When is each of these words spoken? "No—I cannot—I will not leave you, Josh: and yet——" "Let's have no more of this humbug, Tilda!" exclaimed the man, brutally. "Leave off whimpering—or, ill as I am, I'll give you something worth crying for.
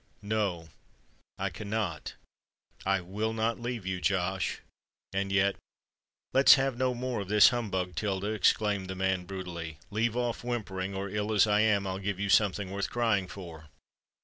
"No—I 0.23 1.51
cannot—I 1.51 3.01
will 3.01 3.33
not 3.33 3.59
leave 3.59 3.85
you, 3.85 4.01
Josh: 4.01 4.57
and 5.13 5.31
yet——" 5.31 5.57
"Let's 6.33 6.55
have 6.55 6.75
no 6.75 6.95
more 6.95 7.21
of 7.21 7.27
this 7.27 7.49
humbug, 7.49 7.93
Tilda!" 7.93 8.31
exclaimed 8.31 8.87
the 8.89 8.95
man, 8.95 9.25
brutally. 9.25 9.77
"Leave 9.91 10.17
off 10.17 10.43
whimpering—or, 10.43 11.09
ill 11.09 11.31
as 11.31 11.45
I 11.45 11.59
am, 11.59 11.85
I'll 11.85 11.99
give 11.99 12.19
you 12.19 12.29
something 12.29 12.71
worth 12.71 12.89
crying 12.89 13.27
for. 13.27 13.67